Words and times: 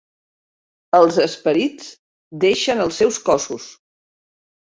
Els 0.99 1.17
esperits 1.25 1.91
deixen 2.45 2.83
els 2.87 2.97
seus 3.03 3.19
cossos. 3.27 3.67